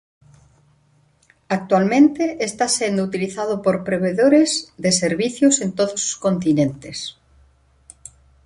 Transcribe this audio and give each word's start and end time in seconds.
Actualmente 1.47 2.43
está 2.43 2.67
sendo 2.67 3.03
utilizado 3.09 3.53
por 3.61 3.75
provedores 3.83 4.73
de 4.79 4.91
servizos 4.91 5.61
en 5.63 5.69
todos 5.79 5.99
os 6.09 6.15
continentes. 6.15 6.97